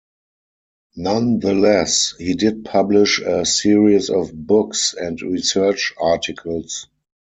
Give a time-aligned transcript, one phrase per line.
[0.95, 6.87] Nonetheless, he did publish a series of books and research articles.